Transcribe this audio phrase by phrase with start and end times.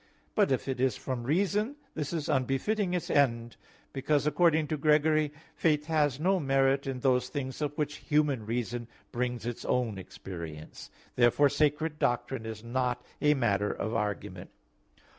[0.33, 3.55] But if it is from reason, this is unbefitting its end,
[3.93, 5.31] because, according to Gregory (Hom.
[5.59, 9.99] 26), "faith has no merit in those things of which human reason brings its own
[9.99, 14.49] experience." Therefore sacred doctrine is not a matter of argument.